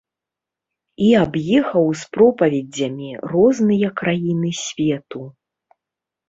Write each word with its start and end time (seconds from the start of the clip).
І 1.07 1.09
аб'ехаў 1.23 1.85
з 2.03 2.09
пропаведзямі 2.15 3.09
розныя 3.35 3.93
краіны 4.01 4.51
свету. 4.63 5.21